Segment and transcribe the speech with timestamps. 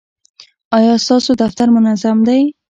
[0.77, 2.41] ایا ستاسو دفتر منظم دی؟